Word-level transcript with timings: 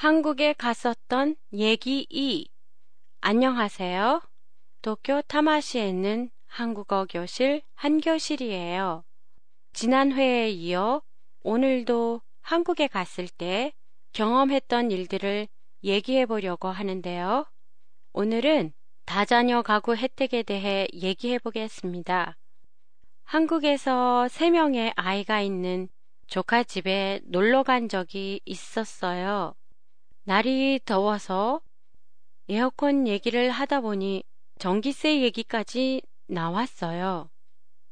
한국에 0.00 0.52
갔었던 0.52 1.34
얘기 1.54 2.06
2. 2.08 2.48
안녕하세요. 3.20 4.22
도쿄 4.80 5.22
타마시에 5.22 5.88
있는 5.88 6.30
한국어 6.46 7.04
교실 7.04 7.62
한교실이에요. 7.74 9.02
지난 9.72 10.12
회에 10.12 10.50
이어 10.50 11.02
오늘도 11.42 12.20
한국에 12.42 12.86
갔을 12.86 13.26
때 13.26 13.72
경험했던 14.12 14.92
일들을 14.92 15.48
얘기해 15.82 16.26
보려고 16.26 16.68
하는데요. 16.68 17.46
오늘은 18.12 18.72
다자녀 19.04 19.62
가구 19.62 19.96
혜택에 19.96 20.44
대해 20.44 20.86
얘기해 20.94 21.40
보겠습니다. 21.40 22.36
한국에서 23.24 24.28
3명의 24.30 24.92
아이가 24.94 25.40
있는 25.40 25.88
조카 26.28 26.62
집에 26.62 27.20
놀러 27.24 27.64
간 27.64 27.88
적이 27.88 28.40
있었어요. 28.44 29.57
날이 30.28 30.78
더워서 30.84 31.62
에어컨 32.50 33.08
얘기를 33.08 33.48
하다 33.48 33.80
보니 33.80 34.22
전기세 34.58 35.22
얘기까지 35.22 36.02
나왔어요. 36.26 37.30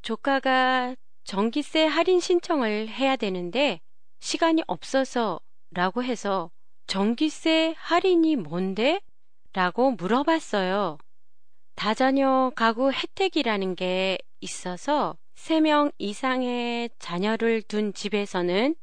조카가 0.00 0.96
전기세 1.24 1.84
할인 1.84 2.20
신청을 2.20 2.88
해야 2.88 3.16
되는데 3.16 3.80
시간이 4.20 4.62
없어서 4.66 5.40
라고 5.72 6.02
해서 6.02 6.50
전기세 6.86 7.74
할인이 7.76 8.36
뭔데? 8.36 9.02
라고 9.52 9.90
물어봤어요. 9.90 10.96
다자녀 11.74 12.50
가구 12.56 12.92
혜택이라는 12.92 13.74
게 13.74 14.16
있어서 14.40 15.18
3명 15.34 15.92
이상의 15.98 16.88
자녀를 16.98 17.60
둔 17.60 17.92
집에서는 17.92 18.74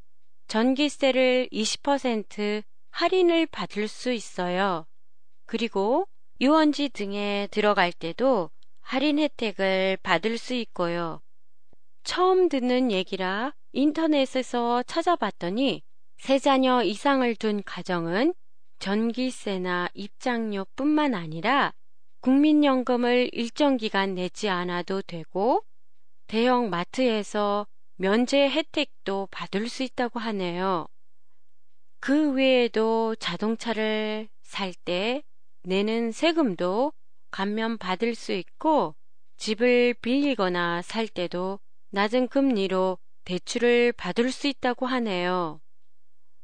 전기세를 0.48 1.50
20% 1.52 2.64
할인을 3.00 3.46
받을 3.46 3.88
수 3.88 4.12
있어요. 4.12 4.86
그리고 5.46 6.06
유원지 6.42 6.90
등에 6.90 7.48
들어갈 7.50 7.94
때도 7.94 8.50
할인 8.82 9.20
혜택을 9.20 9.98
받을 10.04 10.38
수 10.38 10.54
있고요. 10.54 11.22
처음 12.04 12.50
듣는 12.50 12.92
얘기라 12.92 13.54
인터넷에서 13.72 14.84
찾아봤더니 14.84 15.82
세 16.18 16.40
자녀 16.40 16.84
이상을 16.84 17.34
둔 17.38 17.64
가정은 17.64 18.34
전기세나 18.80 19.88
입장료 19.94 20.66
뿐만 20.76 21.14
아니라 21.14 21.72
국민연금을 22.20 23.30
일정 23.32 23.78
기간 23.78 24.16
내지 24.16 24.50
않아도 24.50 25.02
되고 25.04 25.64
대형 26.28 26.70
마트에서 26.70 27.66
면제 27.96 28.50
혜택도 28.50 29.30
받을 29.32 29.70
수 29.70 29.84
있다고 29.84 30.20
하네요. 30.20 30.90
그 32.00 32.32
외에도 32.32 33.16
자동차를 33.16 34.30
살 34.42 34.74
때 34.74 35.24
내는 35.64 36.12
세금도 36.12 36.94
감면 37.32 37.78
받을 37.78 38.16
수 38.16 38.32
있고 38.32 38.96
집을 39.38 39.94
빌리거나 39.96 40.82
살 40.82 41.08
때도 41.08 41.60
낮은 41.92 42.28
금리로 42.30 42.98
대출을 43.26 43.94
받을 43.94 44.32
수 44.32 44.48
있다고 44.48 44.86
하네요. 44.86 45.60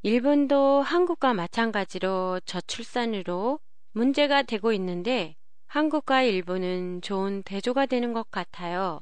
일본도 0.03 0.81
한국과 0.81 1.33
마찬가지로 1.33 2.41
저출산으로 2.45 3.59
문제가 3.93 4.43
되고 4.43 4.71
있는데 4.73 5.35
한국과 5.67 6.21
일본은 6.21 7.01
좋은 7.01 7.41
대조가 7.43 7.85
되는 7.87 8.13
것 8.13 8.29
같아요. 8.29 9.01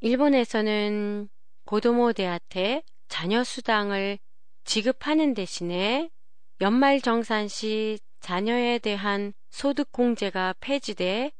일본에서는 0.00 1.28
고도모 1.64 2.12
대한테 2.12 2.82
자녀 3.08 3.42
수당을 3.42 4.18
지급하는 4.68 5.32
대신에 5.32 6.10
연말정산 6.60 7.48
시 7.48 7.98
자녀에 8.20 8.78
대한 8.78 9.32
소득 9.48 9.90
공제가 9.92 10.54
폐지돼 10.60 11.32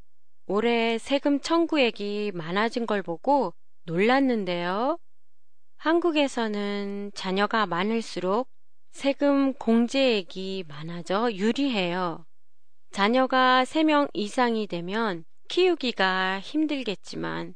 올해 0.47 0.97
세금 0.97 1.39
청구액이 1.39 2.33
많아진 2.35 2.87
걸 2.87 3.03
보고 3.03 3.53
놀랐는데요. 3.85 4.99
한국에서는 5.77 7.11
자녀가 7.15 7.67
많을수록 7.67 8.49
세금 8.93 9.53
공제액이 9.53 10.65
많아져 10.67 11.31
유리해요. 11.31 12.25
자녀가 12.93 13.63
3명 13.65 14.09
이상이 14.15 14.67
되면 14.67 15.27
키우기가 15.51 16.41
힘들겠지만 16.41 17.55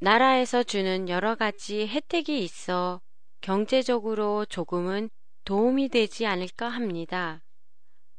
나라에서 0.00 0.64
주는 0.64 1.08
여러 1.08 1.36
가지 1.36 1.86
혜택이 1.86 2.42
있어 2.42 3.00
경제적으로 3.42 4.46
조금은 4.46 5.10
도움이 5.44 5.90
되지 5.90 6.24
않을까 6.26 6.68
합니다. 6.68 7.42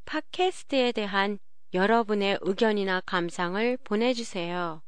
팟캐스트에 0.05 0.91
대한 0.91 1.39
여러분의 1.73 2.37
의견이나 2.41 3.01
감상을 3.05 3.77
보내주세요. 3.85 4.81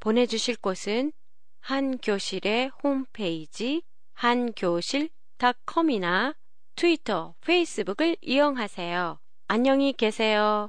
보내주실 0.00 0.56
곳은 0.56 1.12
한교실의 1.60 2.70
홈페이지 2.82 3.82
한교실닷컴이나 4.14 6.34
트위터, 6.76 7.34
페이스북을 7.40 8.16
이용하세요. 8.20 9.18
안녕히 9.48 9.92
계세요. 9.92 10.68